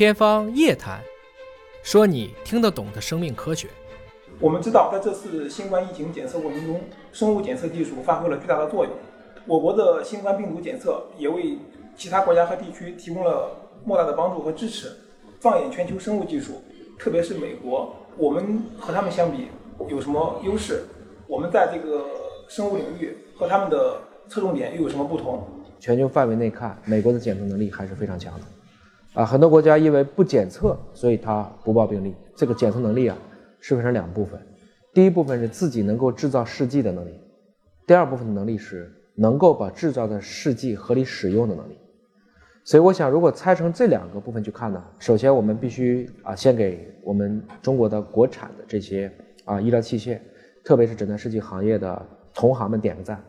[0.00, 0.98] 天方夜谭，
[1.82, 3.68] 说你听得懂的生命科学。
[4.38, 6.80] 我们知道，在这次新冠疫情检测过程中，
[7.12, 8.94] 生物检测技术发挥了巨大的作用。
[9.44, 11.58] 我国的新冠病毒检测也为
[11.94, 14.90] 其他国家和地区提供了莫大的帮助和支持。
[15.38, 16.62] 放眼全球生物技术，
[16.98, 19.48] 特别是美国，我们和他们相比
[19.90, 20.82] 有什么优势？
[21.26, 22.06] 我们在这个
[22.48, 25.46] 生物领域和他们的侧重点又有什么不同？
[25.78, 28.46] 全球范围内看，美国的检测能力还是非常强的。
[29.14, 32.14] 啊，很多国家因为不检测，所以它不报病例。
[32.36, 33.18] 这个检测能力啊，
[33.58, 34.40] 是分成两部分。
[34.94, 37.20] 第一部分是自己能够制造试剂的能力，
[37.86, 41.76] 第二部分的能力是能够把制造的试剂合理使用的能力。
[42.64, 49.12] 所以，我想如果拆成这两个部分去看呢，首先我们必须啊，先给我们中国的国产的这些
[49.44, 50.20] 啊医疗器械，
[50.64, 53.20] 特别是诊断试剂行业的同行们点个赞。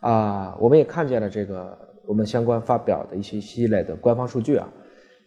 [0.00, 4.68] 啊，我们也看见了这个我们相关发表的一些系列的官方数据啊。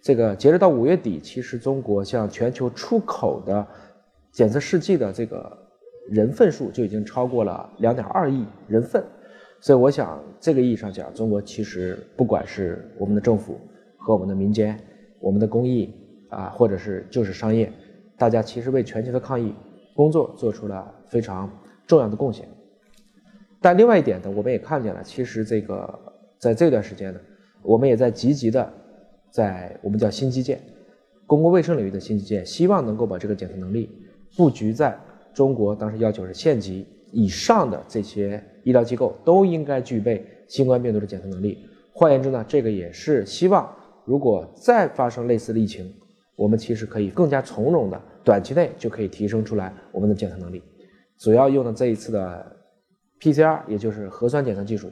[0.02, 3.66] 这个截止到五月底，其实中国向全球出口的
[4.32, 5.52] 检测试剂的这个
[6.10, 9.04] 人份数就已经超过了两点二亿人份，
[9.60, 13.60] 所以我想这个意义上讲，中国其实不管是我们的政府
[13.98, 14.80] 和我们的民间、
[15.20, 15.94] 我们的公益
[16.30, 17.70] 啊，或者是就是商业，
[18.18, 19.54] 大家其实为全球的抗疫
[19.94, 21.50] 工作做出了非常
[21.86, 22.48] 重要的贡献。
[23.60, 26.00] 但另外一点呢，我们也看见了，其实这个
[26.38, 27.20] 在这段时间呢，
[27.62, 28.72] 我们也在积极的。
[29.32, 30.62] 在我们叫新基建，
[31.26, 33.90] 公共卫生领域的新基建，希望能够把这个检测能力
[34.36, 34.98] 布局在
[35.34, 35.76] 中国。
[35.76, 41.68] 当时要求是县级以上的这些医疗机构都应该具备新冠病毒的检测能力。
[41.94, 43.70] 换言之呢，这个也是希望，
[44.06, 45.94] 如果再发生类似的疫情，
[46.36, 50.64] 我们其实可以更加从容的，短期内就可以提升出来我们的检测能力。
[51.18, 52.58] 主要用的这一次的
[53.20, 54.90] PCR，也就是核酸检测技术，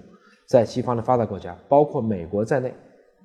[0.48, 2.74] 在西方的发达国家，包括美国在内。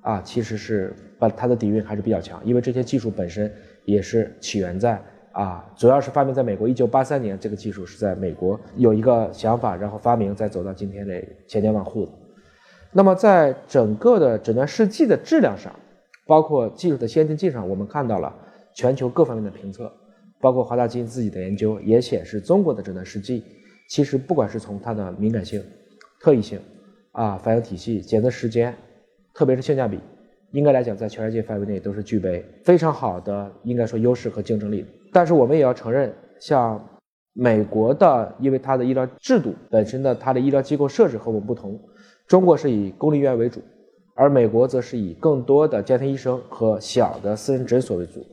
[0.01, 3.51] 啊，其实是把它的底蕴还是比较强，因为这些技术本身
[3.85, 4.99] 也是起源在
[5.31, 6.67] 啊，主要是发明在美国。
[6.67, 12.11] 一九八三年，这个技术是在美国有一个想法，然后发明，再走到今天的千家万户的。
[12.91, 15.71] 那么，在整个的诊断试剂的质量上，
[16.25, 18.35] 包括技术的先进性上，我们看到了
[18.75, 19.91] 全球各方面的评测，
[20.39, 23.43] 包括华大基因自己的研究也显示，中国的诊断试剂
[23.87, 25.63] 其实不管是从它的敏感性、
[26.19, 26.59] 特异性
[27.11, 28.75] 啊、反应体系、检测时间。
[29.33, 29.99] 特别是性价比，
[30.51, 34.85] 应该来讲，在全世界范围内都是具备非常好的，应该说优势和竞争力。
[35.11, 36.83] 但是我们也要承认，像
[37.33, 41.79] 美国的，因为它的医疗制度本身的它的医疗机构设置和我们不同，
[42.27, 43.61] 中国是以公立医院为主，
[44.15, 48.25] 而美国则是以更多的家庭医生和小的私人诊所为主。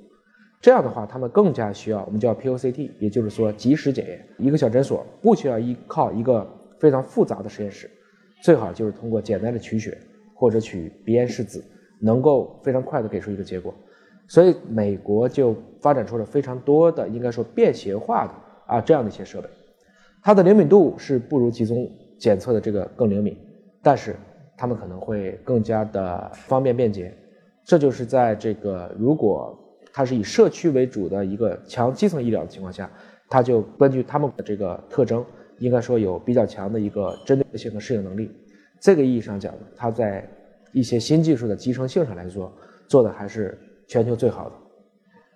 [0.60, 4.26] 这样的话，他们更加需要我们叫 POCT，也就是说及时检验。
[4.38, 6.44] 一个小诊所不需要依靠一个
[6.80, 7.88] 非常复杂的实验室，
[8.42, 9.96] 最好就是通过简单的取血。
[10.38, 11.62] 或者取鼻咽拭子，
[12.00, 13.74] 能够非常快的给出一个结果，
[14.28, 18.32] 所以美国就发展出了非常多的应该说便携化的
[18.68, 19.48] 啊这样的一些设备，
[20.22, 21.90] 它的灵敏度是不如集中
[22.20, 23.36] 检测的这个更灵敏，
[23.82, 24.14] 但是
[24.56, 27.12] 他们可能会更加的方便便捷，
[27.64, 29.58] 这就是在这个如果
[29.92, 32.88] 它是以社区为主的一个强基层医疗的情况下，
[33.28, 35.24] 它就根据他们的这个特征，
[35.58, 38.30] 应该说有比较强的一个针对性和适应能力。
[38.80, 40.28] 这个意义上讲呢，它在
[40.72, 42.52] 一些新技术的集成性上来说，
[42.86, 44.54] 做的还是全球最好的。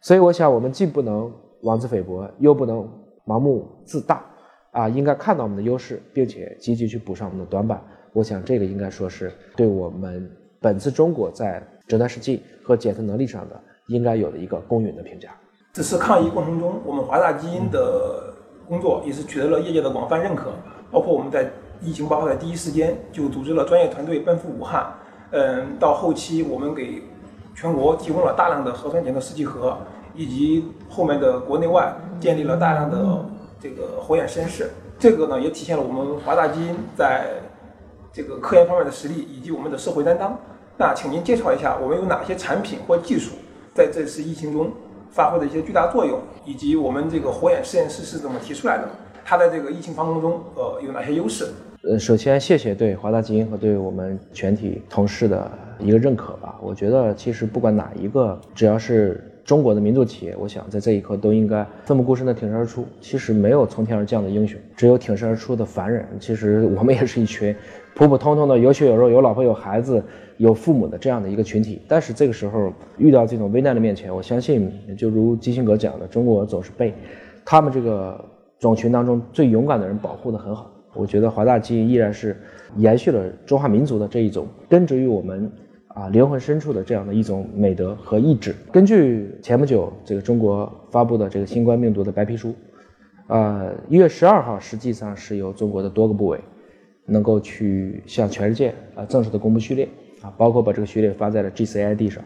[0.00, 1.32] 所以我想，我们既不能
[1.62, 2.88] 妄自菲薄，又不能
[3.26, 4.24] 盲目自大，
[4.72, 7.82] 啊，应该看到我们的优势，并且积极去补上我们的短板。
[8.12, 10.30] 我想，这个应该说是对我们
[10.60, 15.30] 本次中国在诊断试剂和检测能力上的应该有的一个公允的评价。
[15.72, 18.34] 这次抗疫过程中，我们华大基因的
[18.68, 20.52] 工作也是取得了业界的广泛认可，
[20.90, 21.50] 包括我们在。
[21.82, 24.92] 疫情爆发的第一时间，就组织了专业团队奔赴武汉。
[25.30, 27.02] 嗯，到后期我们给
[27.54, 29.76] 全国提供了大量的核酸检测试剂盒，
[30.14, 33.24] 以及后面的国内外建立了大量的
[33.60, 34.70] 这个火眼实验室。
[34.98, 37.26] 这个呢，也体现了我们华大基因在
[38.12, 40.38] 这个科研方面的实力以及我们的社会担当。
[40.76, 43.32] 那请您介绍一下，我们有哪些产品或技术
[43.74, 44.70] 在这次疫情中
[45.10, 48.88] 发挥的一些巨大作用，以及我们这个火眼实验室是怎么提出来的？
[49.24, 51.48] 它在这个疫情防控中，呃，有哪些优势？
[51.84, 55.50] 呃，首先谢谢对华大基因和对我们全体同事的
[55.80, 56.56] 一个认可吧。
[56.62, 62.86] 我觉得其实不管哪一个，只要是中国的民族企业，我想在这一刻都应该奋不顾身的挺身而出。
[63.00, 66.06] 其实没有从天而降的英雄，只有挺身而出的凡人。
[66.20, 67.52] 其实我们也是一群
[67.96, 70.00] 普普通通的有血有肉、有老婆有孩子、
[70.36, 71.82] 有父母的这样的一个群体。
[71.88, 76.94] 但是这个时候遇到这种危难的面前，我相信就如基辛格讲的，中国总是被
[77.44, 78.24] 他们这个
[78.60, 80.71] 种群当中最勇敢的人保护得很好。
[80.94, 82.36] 我觉得华大基因依然是
[82.76, 85.50] 延续了中华民族的这一种根植于我们
[85.88, 88.54] 啊灵魂深处的这样的一种美德和意志。
[88.70, 92.54] 根据前不久这个中国发布的这个新冠病毒的白皮书，
[93.28, 96.38] 呃，一月十二号实际上是由中国的多个部委
[97.06, 99.88] 能够去向全世界啊正式的公布序列
[100.20, 102.22] 啊，包括把这个序列发在了 GCID 上，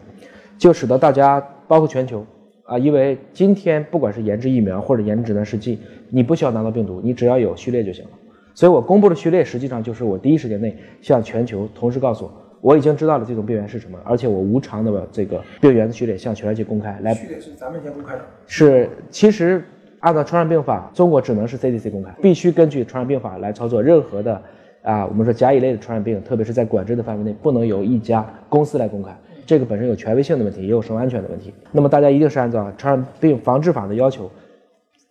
[0.57, 2.25] 就使得大家包括全球。
[2.63, 5.79] 啊，因为今天不管是研制疫苗或者研制指南试剂，
[6.09, 8.11] 你不需要拿到病毒，你只要有序列就行了。
[8.57, 16.97] 所以我公布的序列，实际上就是我第一时间内向全球同时告诉我，我已经知道了这种病原是什么，而且我无偿的这个病原的序列向全世界公开。
[17.03, 18.21] 来，序列是咱们先公开的。
[18.47, 19.63] 是，其实
[19.99, 24.41] 按照传染病法，中国只能是 CDC 公开，必须根据传染病法来操作任何的
[24.81, 29.15] 啊，我们说甲乙类的传染病，特别是在管制的范围内，不能由一家公司来公开。
[29.45, 31.53] 这个本身有权威性的问题，也有生物安全的问题。
[31.71, 34.27] 那么大家一定是按照传染病防治法的要求，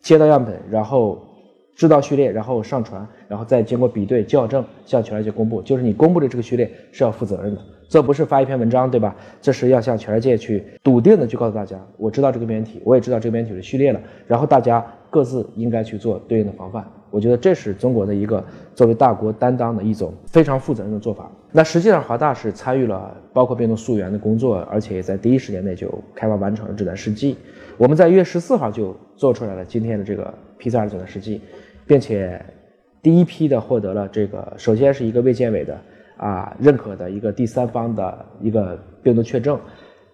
[0.01, 1.23] 接到样本，然后
[1.77, 5.61] 制造序列，然后上传，然后再经过比对校正，向全世界公布。
[5.61, 9.15] 就是你公布的这个序列是要负责任的，这不是发一篇文章，对吧？
[9.43, 16.83] 这是要向全世界去笃定的去告诉大家，我知道这个编体，我也知道这个编体的序列了，然后大家各自应该去做对应的防范。
[17.11, 18.43] 我觉得这是中国的一个
[18.75, 21.31] 作为大国担当的一种非常负责任的做法。
[21.53, 27.37] 那实际上，华大是参与了包括病毒溯源的工作，而且也在第一时间内就开发完成了指南试剂。
[27.79, 31.41] 我们在一月十四号就做出来了今天的这个 PCR 指南试剂，
[31.87, 32.45] 并且
[33.03, 35.79] 第一批的获得了这个，首先是一个卫健委的
[36.17, 39.59] 啊认可的一个第三方的一个病毒确证，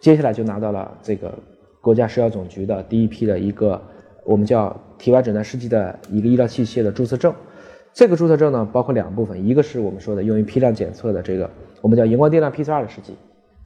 [0.00, 1.32] 接下来就拿到了这个
[1.80, 3.80] 国家食药总局的第一批的一个。
[4.24, 7.34] 我们叫体外诊断试剂的一个医疗器械的注册证，
[7.92, 13.16] 这个注册证呢包括两部分，一个是我们说的用于批量检测的这个我们叫荧光定量 PCR 的试剂，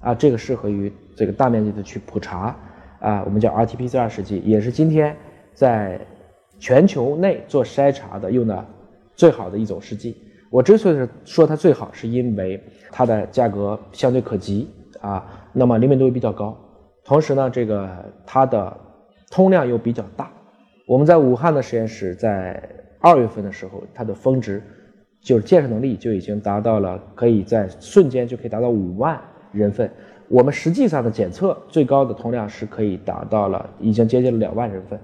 [0.00, 2.56] 啊，这个适合于这个大面积的去普查，
[3.00, 5.14] 啊，我们叫 RT-PCR 试剂，也是今天
[5.52, 6.00] 在
[6.58, 8.64] 全球内做筛查的用的
[9.14, 10.16] 最好的一种试剂。
[10.50, 14.68] 我之所以说它最好，是因为它的价格相对可及
[15.00, 16.56] 啊，那么灵敏度又比较高，
[17.04, 17.88] 同时呢，这个
[18.24, 18.74] 它的
[19.30, 20.30] 通量又比较大。
[20.86, 22.62] 我们在武汉的实验室，在
[23.00, 24.62] 二月份的时候，它的峰值
[25.20, 29.20] 就是建设能力就已经达到了，可以在瞬间就可以达到五万
[29.52, 29.90] 人份。
[30.28, 34.98] 我们实际上的检测最高的通量是可以达到了，已经接近了两万人份。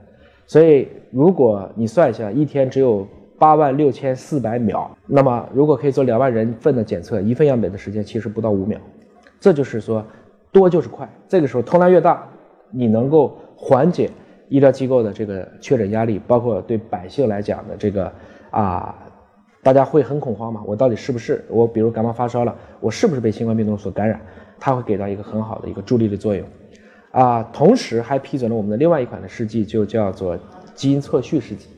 [0.47, 3.07] 所以，如果你算一下，一天只有
[3.39, 8.79] 八万六千四百秒，那么如果可以做两万人份的检测，一份样本的时间其实不到五秒。
[9.41, 10.05] 这就是说，
[10.51, 11.09] 多就是快。
[11.27, 12.29] 这个时候通量越大，
[12.71, 14.11] 你能够缓解。
[14.49, 18.13] 医疗机构的这个确诊压力，包括对百姓来讲的这个
[18.51, 18.95] 啊，
[19.63, 20.63] 大家会很恐慌吗？
[20.67, 21.67] 我到底是不是我？
[21.67, 24.21] 比如感冒发烧了，我是不是被新冠病毒所感染？
[24.61, 26.47] 它会给到一个很好的一个助力的作用
[27.13, 27.43] 啊。
[27.53, 30.37] 同时还批准了我们的另外一款的试剂，就叫做
[30.75, 31.69] 基因测序试剂。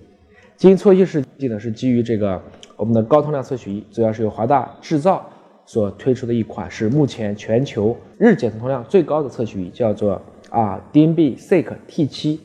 [0.56, 2.40] 基因测序试剂呢是基于这个
[2.76, 5.28] 我们的高通量测序仪，主要是由华大制造
[5.66, 12.38] 所推出的一款，是目前全球日检测通量最高的测序仪，叫做啊 DNB Seq T7。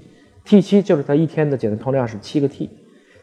[0.45, 2.67] T 七就是它一天的检测通量是七个 T，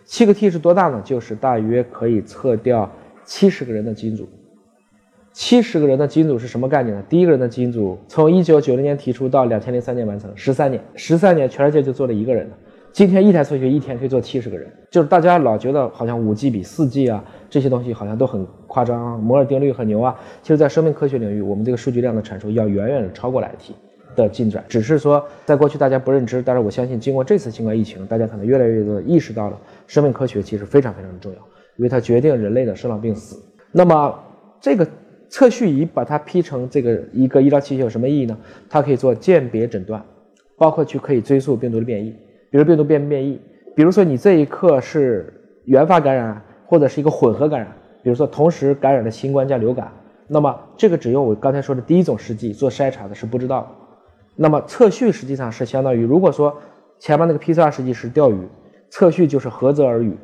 [0.05, 1.03] 七个 T 是多大呢？
[1.05, 2.89] 就是大约可以测掉
[3.25, 4.29] 七十个人的基因组。
[5.37, 7.05] 七十个人的基因组是什么概念呢？
[7.11, 12.51] 第一个人的基因组从一九九零年提出到两千零三年完成，十三年，十三年全世界就做了一个人。
[12.91, 20.19] 今天一台测序一天可以做七十个人，就是大家老觉得好像五 G 比四 G 啊这些东西好像都很夸张，摩尔定律很牛啊。
[20.41, 23.75] 其实，在生命科学领域，我们这个数据量的产出要远远的超过来 T。
[24.17, 31.39] 的进展，只是说在过去大家不认知，但是我相信经过这次新冠疫情，大家可能越来越多的意识到了生命科学其实非常非常的重要，
[31.77, 33.39] 因为它决定人类的生老病死。
[33.71, 34.19] 那么
[34.59, 34.89] 这个
[35.29, 38.37] 测序仪把它批成这个一个医疗器械有什么意义呢？
[38.69, 40.03] 它可以做鉴别诊断，
[40.57, 42.11] 包括去可以追溯病毒的变异，
[42.51, 43.41] 比如病毒变变异，
[43.75, 45.33] 比如说你这一刻是
[45.65, 47.69] 原发感染或者是一个混合感染，
[48.03, 49.93] 比如说同时感染了新冠加流感，
[50.29, 53.69] 那么这个只用我刚才说的第一种试剂做筛查的是不知道的。
[54.37, 56.57] 那么测序实际上是相当于，如果说
[56.99, 58.39] 前面那个 PCR 试剂是钓鱼，
[58.91, 60.17] 测序就是合则而语，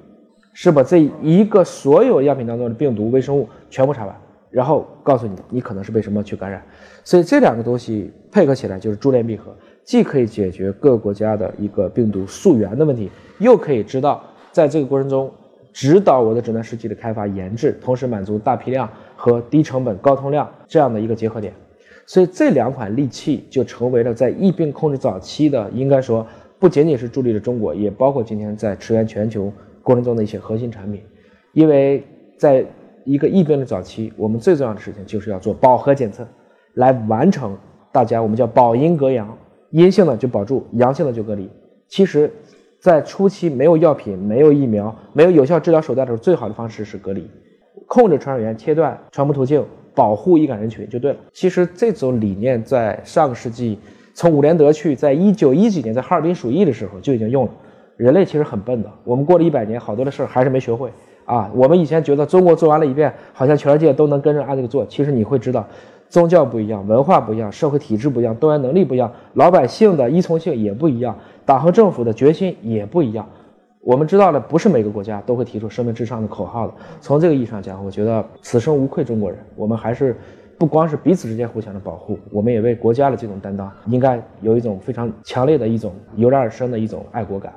[0.53, 4.15] 是把这一个所有样品当中的病毒微生物全部查完，
[4.53, 6.63] 然后告诉你你可能是被什么去感染。
[7.03, 15.33] 所以这两个东西配合起来就是珠联璧合，既可以解决各个国家的一个病毒溯源的问题，又可以知道在这个过程中
[15.73, 21.53] 指导我的诊断试剂的开发研制，同时满足大批量和低成本高通量这样的一个结合点。
[22.07, 26.27] 所以这两款利器就成为了在疫病控制早期的，应该说
[26.59, 29.51] 不仅仅是助力了中国，也包括今天在驰援全球
[29.83, 31.01] 过程中的一些核心产品。
[31.53, 32.05] 因为
[32.37, 32.67] 在
[33.05, 36.27] 一个疫病的早期，我们最重要的事情就是要做饱和检测，
[36.75, 37.57] 来完成
[37.91, 39.37] 大家我们叫保阴隔阳，
[39.71, 41.49] 阴性的就保住，阳性的就隔离。
[41.89, 42.31] 其实，
[42.81, 47.29] 在初期没有药品、没有疫苗、没有有效治疗手段的时候，最好的方式是隔离，
[47.87, 49.65] 控制传染源，切断传播途径。
[49.95, 51.19] 保护易感人群就对了。
[51.35, 53.79] 其实这种理念在上个世纪，
[54.15, 57.51] 从伍连德去，在一九一几年在哈尔滨鼠疫的时候就已经用了。
[57.99, 60.91] 人类其实很笨的，我们过了一百年，好多的事儿还是没学会
[61.25, 61.51] 啊。
[61.55, 64.85] 我们以前觉得中国做完了一遍，好像全世界都能跟着按这个做。
[64.87, 65.67] 其实你会知道，
[66.09, 73.27] 宗教不一样，文化不一样，社会体制不一样，动员能力不一样，老百姓的依从性也不一样，党和政府的决心也不一样。
[73.81, 76.75] 我们知道了，不是每个国家都会提出生命至上的口号的。
[77.01, 79.39] 从这个意义上讲，我觉得此生无愧中国人。
[79.57, 80.17] 我们还是
[80.57, 87.53] 不光是彼此之间互相的保护，我们也为国家的这种担当，应该有一种非常强烈的一种油然而生的一种爱国感。